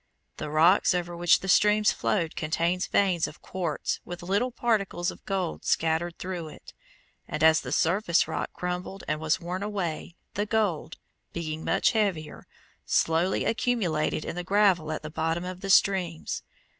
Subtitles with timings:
[0.37, 5.23] The rocks over which the streams flowed contained veins of quartz with little particles of
[5.27, 6.73] gold scattered through it,
[7.27, 10.97] and as the surface rock crumbled and was worn away, the gold,
[11.33, 12.47] being much heavier,
[12.83, 16.41] slowly accumulated in the gravel at the bottom of the streams.